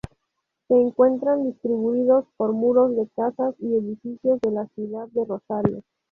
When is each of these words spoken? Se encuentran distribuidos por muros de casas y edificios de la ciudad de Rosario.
Se 0.67 0.73
encuentran 0.73 1.43
distribuidos 1.43 2.25
por 2.35 2.53
muros 2.53 2.95
de 2.95 3.07
casas 3.15 3.53
y 3.59 3.75
edificios 3.75 4.41
de 4.41 4.49
la 4.49 4.65
ciudad 4.73 5.07
de 5.09 5.25
Rosario. 5.25 5.83